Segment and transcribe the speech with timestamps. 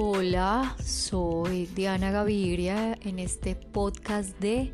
[0.00, 4.72] Hola, soy Diana Gaviria en este podcast de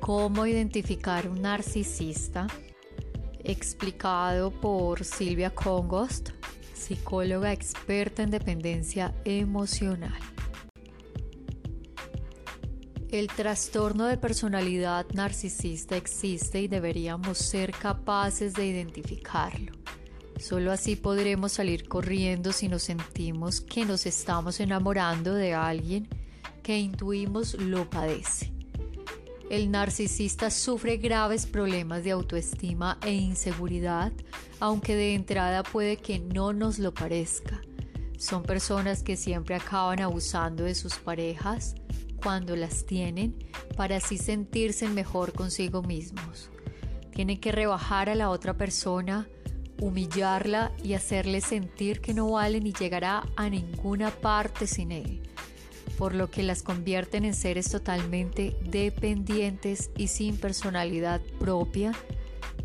[0.00, 2.46] cómo identificar un narcisista,
[3.42, 6.32] explicado por Silvia Congost,
[6.74, 10.20] psicóloga experta en dependencia emocional.
[13.08, 19.83] El trastorno de personalidad narcisista existe y deberíamos ser capaces de identificarlo.
[20.46, 26.06] Solo así podremos salir corriendo si nos sentimos que nos estamos enamorando de alguien
[26.62, 28.52] que intuimos lo padece.
[29.48, 34.12] El narcisista sufre graves problemas de autoestima e inseguridad,
[34.60, 37.62] aunque de entrada puede que no nos lo parezca.
[38.18, 41.74] Son personas que siempre acaban abusando de sus parejas
[42.22, 43.34] cuando las tienen
[43.78, 46.50] para así sentirse mejor consigo mismos.
[47.14, 49.26] Tienen que rebajar a la otra persona
[49.80, 55.22] humillarla y hacerle sentir que no vale ni llegará a ninguna parte sin él,
[55.98, 61.92] por lo que las convierten en seres totalmente dependientes y sin personalidad propia,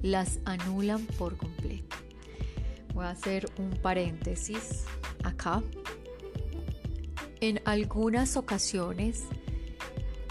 [0.02, 1.96] las anulan por completo.
[2.94, 4.86] Voy a hacer un paréntesis
[5.24, 5.64] acá.
[7.42, 9.24] En algunas ocasiones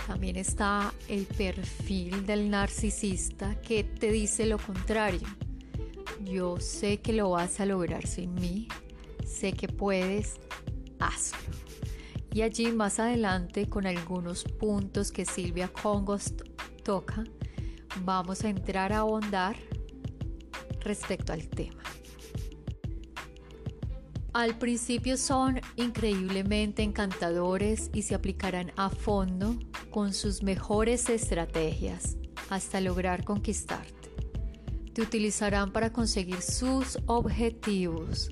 [0.06, 5.20] también está el perfil del narcisista que te dice lo contrario
[6.24, 8.68] yo sé que lo vas a lograr sin mí,
[9.24, 10.36] sé que puedes,
[10.98, 11.38] hazlo.
[12.32, 16.34] Y allí más adelante, con algunos puntos que Silvia Congos
[16.82, 17.24] toca,
[18.04, 19.56] vamos a entrar a ahondar
[20.80, 21.82] respecto al tema.
[24.34, 29.58] Al principio son increíblemente encantadores y se aplicarán a fondo
[29.90, 32.18] con sus mejores estrategias
[32.50, 34.07] hasta lograr conquistarte
[35.02, 38.30] utilizarán para conseguir sus objetivos.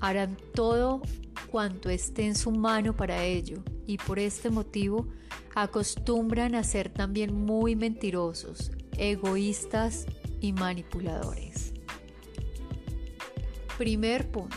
[0.00, 1.02] Harán todo
[1.50, 5.08] cuanto esté en su mano para ello y por este motivo
[5.54, 10.06] acostumbran a ser también muy mentirosos, egoístas
[10.40, 11.72] y manipuladores.
[13.76, 14.56] Primer punto.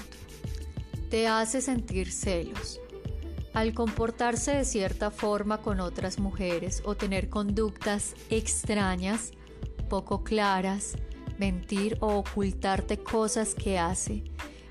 [1.10, 2.80] Te hace sentir celos.
[3.54, 9.32] Al comportarse de cierta forma con otras mujeres o tener conductas extrañas,
[9.90, 10.96] poco claras,
[11.42, 14.24] mentir o ocultarte cosas que hace.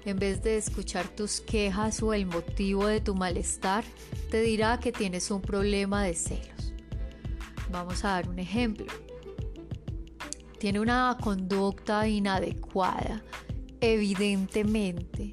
[0.05, 3.83] En vez de escuchar tus quejas o el motivo de tu malestar,
[4.31, 6.73] te dirá que tienes un problema de celos.
[7.73, 8.87] Vamos a dar un ejemplo.
[10.61, 13.25] Tiene una conducta inadecuada,
[13.81, 15.33] evidentemente,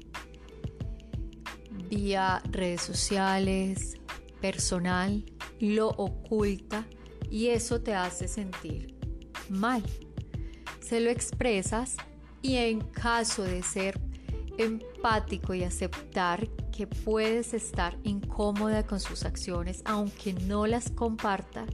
[1.88, 3.96] vía redes sociales,
[4.40, 5.24] personal,
[5.60, 6.84] lo oculta
[7.30, 8.96] y eso te hace sentir
[9.48, 9.84] mal
[10.88, 11.96] se lo expresas
[12.40, 14.00] y en caso de ser
[14.56, 21.66] empático y aceptar que puedes estar incómoda con sus acciones, aunque no las comparta,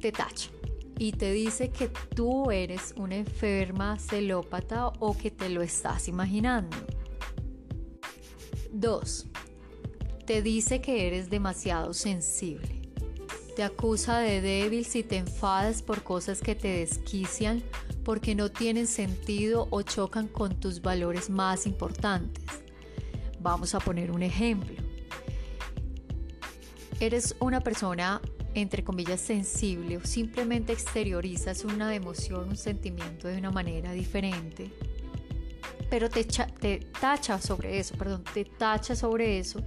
[0.00, 0.50] te tacha
[0.98, 6.76] y te dice que tú eres una enferma celópata o que te lo estás imaginando.
[8.70, 9.26] 2.
[10.26, 12.82] Te dice que eres demasiado sensible.
[13.56, 17.62] Te acusa de débil si te enfadas por cosas que te desquician
[18.04, 22.44] porque no tienen sentido o chocan con tus valores más importantes.
[23.40, 24.76] Vamos a poner un ejemplo.
[27.00, 28.20] Eres una persona,
[28.54, 34.70] entre comillas, sensible o simplemente exteriorizas una emoción, un sentimiento de una manera diferente,
[35.92, 36.24] pero te,
[37.00, 39.60] tacha sobre eso, perdón, te tacha sobre eso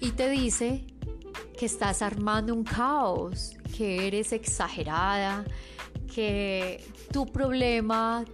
[0.00, 0.84] y te dice
[1.56, 5.44] que estás armando un caos, que eres exagerada,
[6.06, 8.24] que tu problema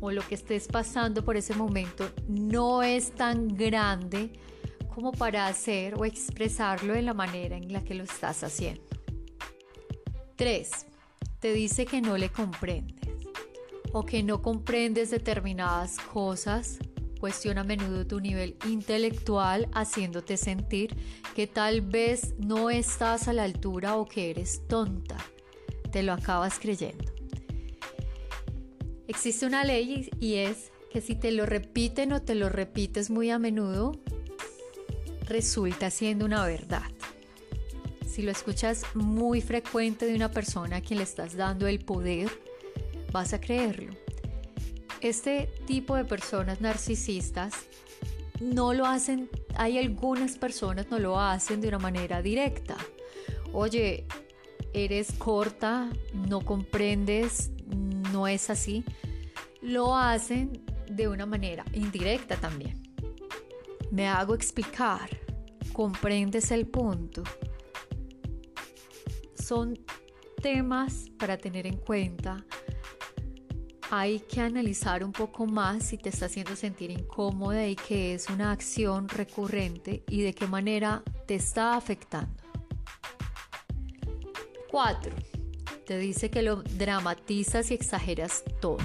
[0.00, 4.32] o lo que estés pasando por ese momento no es tan grande
[4.92, 8.82] como para hacer o expresarlo de la manera en la que lo estás haciendo.
[10.36, 10.70] 3.
[11.38, 13.08] Te dice que no le comprendes
[13.92, 16.78] o que no comprendes determinadas cosas.
[17.20, 20.96] Cuestiona a menudo tu nivel intelectual haciéndote sentir
[21.36, 25.16] que tal vez no estás a la altura o que eres tonta
[25.92, 27.04] te lo acabas creyendo.
[29.06, 33.30] Existe una ley y es que si te lo repiten o te lo repites muy
[33.30, 33.92] a menudo,
[35.26, 36.82] resulta siendo una verdad.
[38.08, 42.30] Si lo escuchas muy frecuente de una persona a quien le estás dando el poder,
[43.12, 43.94] vas a creerlo.
[45.00, 47.54] Este tipo de personas narcisistas
[48.40, 52.76] no lo hacen, hay algunas personas no lo hacen de una manera directa.
[53.52, 54.06] Oye,
[54.72, 57.50] eres corta, no comprendes,
[58.12, 58.84] no es así,
[59.60, 62.82] lo hacen de una manera indirecta también.
[63.90, 65.10] Me hago explicar
[65.72, 67.22] comprendes el punto.
[69.34, 69.78] Son
[70.40, 72.44] temas para tener en cuenta.
[73.90, 78.30] Hay que analizar un poco más si te está haciendo sentir incómoda y que es
[78.30, 82.41] una acción recurrente y de qué manera te está afectando.
[84.72, 85.12] 4.
[85.86, 88.78] Te dice que lo dramatizas y exageras todo,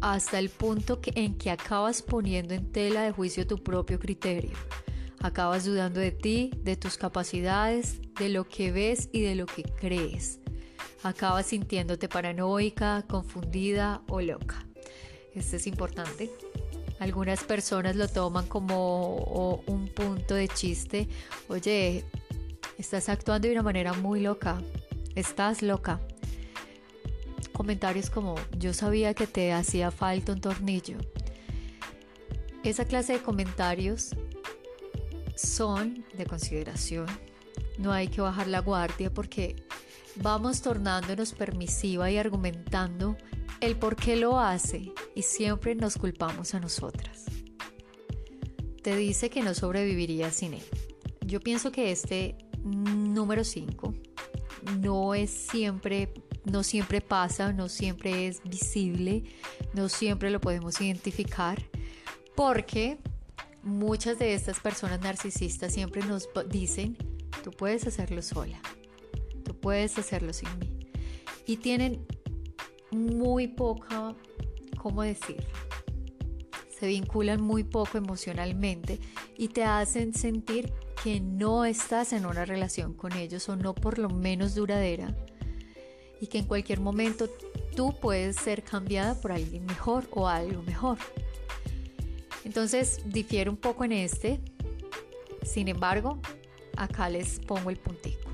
[0.00, 4.56] hasta el punto que, en que acabas poniendo en tela de juicio tu propio criterio.
[5.20, 9.62] Acabas dudando de ti, de tus capacidades, de lo que ves y de lo que
[9.62, 10.40] crees.
[11.04, 14.66] Acabas sintiéndote paranoica, confundida o loca.
[15.34, 16.32] Esto es importante.
[16.98, 21.06] Algunas personas lo toman como un punto de chiste.
[21.46, 22.04] Oye,
[22.76, 24.60] estás actuando de una manera muy loca.
[25.14, 26.00] Estás loca.
[27.52, 30.98] Comentarios como yo sabía que te hacía falta un tornillo.
[32.62, 34.10] Esa clase de comentarios
[35.36, 37.06] son de consideración.
[37.78, 39.56] No hay que bajar la guardia porque
[40.16, 43.16] vamos tornándonos permisiva y argumentando
[43.60, 47.26] el por qué lo hace y siempre nos culpamos a nosotras.
[48.82, 50.64] Te dice que no sobreviviría sin él.
[51.24, 53.94] Yo pienso que este número 5
[54.80, 56.12] no es siempre
[56.50, 59.24] no siempre pasa, no siempre es visible,
[59.74, 61.62] no siempre lo podemos identificar,
[62.34, 62.98] porque
[63.62, 66.96] muchas de estas personas narcisistas siempre nos dicen,
[67.44, 68.60] tú puedes hacerlo sola,
[69.44, 70.90] tú puedes hacerlo sin mí.
[71.46, 72.06] Y tienen
[72.90, 74.14] muy poca,
[74.76, 75.48] ¿cómo decirlo?
[76.78, 79.00] Se vinculan muy poco emocionalmente
[79.36, 80.72] y te hacen sentir
[81.02, 85.14] que no estás en una relación con ellos o no por lo menos duradera
[86.20, 87.28] y que en cualquier momento
[87.76, 90.98] tú puedes ser cambiada por alguien mejor o algo mejor.
[92.44, 94.40] Entonces difiere un poco en este.
[95.42, 96.18] Sin embargo,
[96.76, 98.30] acá les pongo el puntico.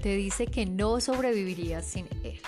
[0.00, 2.40] Te dice que no sobrevivirías sin él.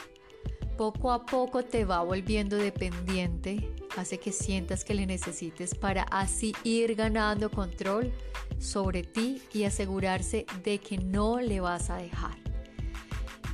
[0.78, 6.52] Poco a poco te va volviendo dependiente, hace que sientas que le necesites para así
[6.64, 8.12] ir ganando control
[8.58, 12.36] sobre ti y asegurarse de que no le vas a dejar.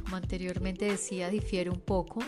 [0.05, 2.21] Como anteriormente decía, difiere un poco.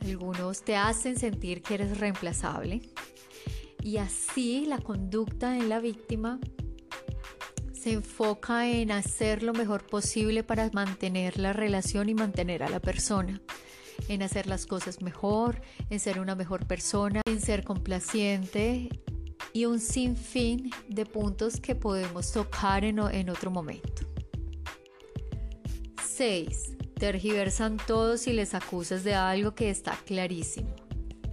[0.00, 2.82] Algunos te hacen sentir que eres reemplazable,
[3.82, 6.38] y así la conducta en la víctima
[7.72, 12.78] se enfoca en hacer lo mejor posible para mantener la relación y mantener a la
[12.78, 13.40] persona,
[14.08, 15.60] en hacer las cosas mejor,
[15.90, 18.88] en ser una mejor persona, en ser complaciente
[19.52, 24.04] y un sinfín de puntos que podemos tocar en, otro momento.
[26.06, 26.76] 6.
[26.98, 30.74] Tergiversan todos y les acusas de algo que está clarísimo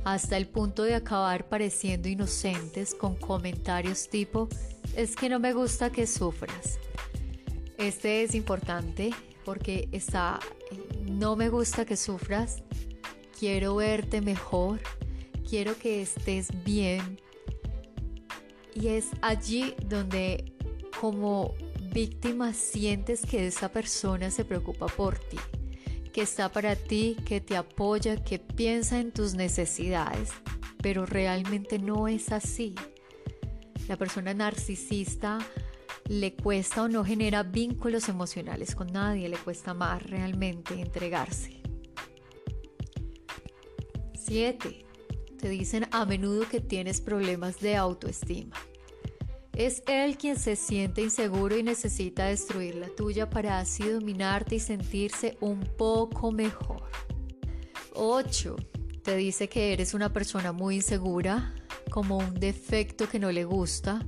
[0.06, 4.48] hasta el punto de acabar pareciendo inocentes con comentarios tipo,
[4.96, 6.80] es que no me gusta que sufras.
[7.78, 9.12] Este es importante
[9.50, 10.40] porque está,
[11.10, 12.62] no me gusta que sufras,
[13.40, 14.80] quiero verte mejor,
[15.50, 17.20] quiero que estés bien.
[18.76, 20.54] Y es allí donde
[21.02, 21.56] como
[21.92, 25.40] víctima sientes que esa persona se preocupa por ti
[26.14, 30.30] que está para ti, que te apoya, que piensa en tus necesidades,
[30.84, 32.76] pero realmente no es así.
[33.88, 35.40] La persona narcisista
[36.10, 41.62] le cuesta o no genera vínculos emocionales con nadie, le cuesta más realmente entregarse.
[44.16, 44.86] 7.
[45.38, 48.56] Te dicen a menudo que tienes problemas de autoestima.
[49.54, 54.60] Es él quien se siente inseguro y necesita destruir la tuya para así dominarte y
[54.60, 56.90] sentirse un poco mejor.
[57.94, 58.56] 8.
[59.04, 61.54] Te dice que eres una persona muy insegura,
[61.92, 64.04] como un defecto que no le gusta.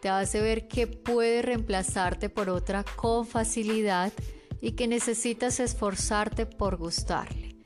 [0.00, 4.12] Te hace ver que puede reemplazarte por otra con facilidad
[4.60, 7.56] y que necesitas esforzarte por gustarle.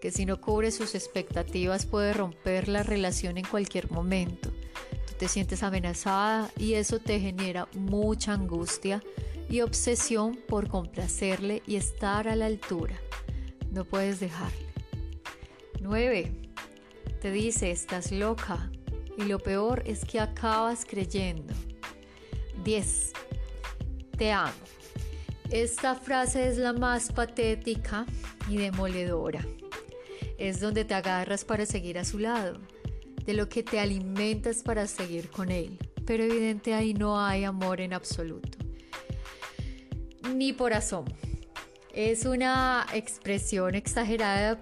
[0.00, 4.50] Que si no cubre sus expectativas puede romper la relación en cualquier momento
[5.18, 9.02] te sientes amenazada y eso te genera mucha angustia
[9.48, 12.96] y obsesión por complacerle y estar a la altura.
[13.70, 14.66] No puedes dejarle.
[15.80, 16.32] 9.
[17.20, 18.70] Te dice, estás loca
[19.16, 21.54] y lo peor es que acabas creyendo.
[22.66, 23.12] 10.
[24.18, 24.52] Te amo.
[25.50, 28.04] Esta frase es la más patética
[28.50, 29.46] y demoledora.
[30.36, 32.58] Es donde te agarras para seguir a su lado
[33.24, 35.78] de lo que te alimentas para seguir con él.
[36.04, 38.58] Pero evidente ahí no hay amor en absoluto.
[40.34, 41.14] Ni por asomo.
[41.94, 44.58] Es una expresión exagerada,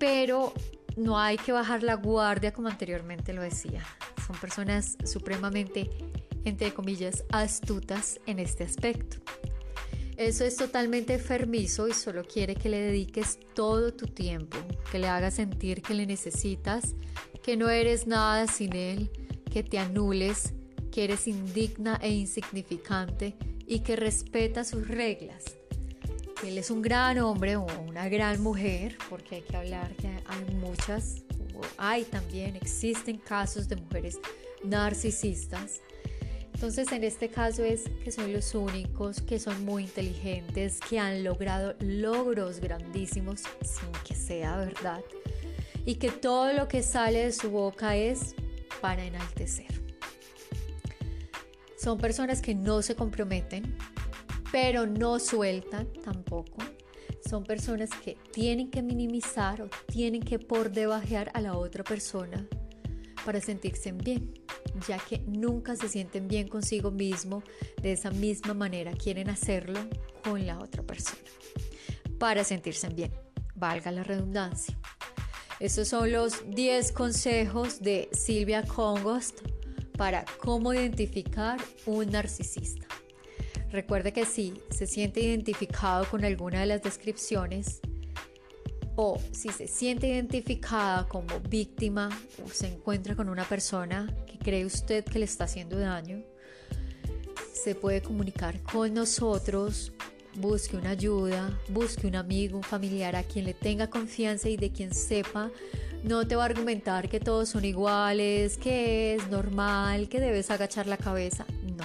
[0.00, 0.52] pero
[0.96, 3.84] no hay que bajar la guardia como anteriormente lo decía.
[4.26, 5.88] Son personas supremamente
[6.44, 9.18] entre comillas, astutas en este aspecto.
[10.16, 14.58] Eso es totalmente enfermizo y solo quiere que le dediques todo tu tiempo,
[14.90, 16.94] que le hagas sentir que le necesitas,
[17.42, 19.10] que no eres nada sin él,
[19.50, 20.52] que te anules,
[20.90, 23.34] que eres indigna e insignificante
[23.66, 25.44] y que respeta sus reglas.
[26.46, 30.54] Él es un gran hombre o una gran mujer, porque hay que hablar que hay
[30.56, 31.22] muchas,
[31.78, 34.20] hay también, existen casos de mujeres
[34.62, 35.80] narcisistas
[36.54, 41.24] entonces en este caso es que son los únicos que son muy inteligentes, que han
[41.24, 45.00] logrado logros grandísimos sin que sea verdad
[45.84, 48.34] y que todo lo que sale de su boca es
[48.80, 49.66] para enaltecer.
[51.76, 53.76] Son personas que no se comprometen,
[54.52, 56.58] pero no sueltan tampoco.
[57.28, 62.46] Son personas que tienen que minimizar o tienen que por debajear a la otra persona
[63.24, 64.41] para sentirse bien
[64.86, 67.42] ya que nunca se sienten bien consigo mismo,
[67.80, 69.80] de esa misma manera quieren hacerlo
[70.22, 71.20] con la otra persona,
[72.18, 73.12] para sentirse bien,
[73.54, 74.78] valga la redundancia.
[75.60, 79.40] Estos son los 10 consejos de Silvia Congost
[79.96, 82.86] para cómo identificar un narcisista.
[83.70, 87.80] Recuerde que si se siente identificado con alguna de las descripciones,
[88.96, 92.10] o si se siente identificada como víctima
[92.44, 96.22] o se encuentra con una persona cree usted que le está haciendo daño,
[97.52, 99.92] se puede comunicar con nosotros,
[100.34, 104.72] busque una ayuda, busque un amigo, un familiar a quien le tenga confianza y de
[104.72, 105.50] quien sepa.
[106.02, 110.86] No te va a argumentar que todos son iguales, que es normal, que debes agachar
[110.86, 111.46] la cabeza.
[111.62, 111.84] No.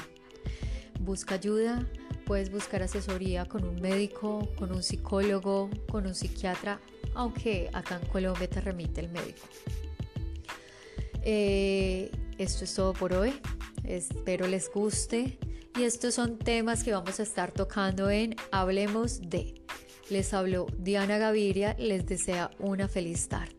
[0.99, 1.87] Busca ayuda,
[2.25, 6.79] puedes buscar asesoría con un médico, con un psicólogo, con un psiquiatra
[7.17, 9.47] aunque acá en Colombia te remite el médico.
[11.23, 13.33] Eh, esto es todo por hoy.
[13.83, 15.37] Espero les guste.
[15.77, 19.61] Y estos son temas que vamos a estar tocando en Hablemos de.
[20.09, 21.75] Les habló Diana Gaviria.
[21.77, 23.56] Les desea una feliz tarde.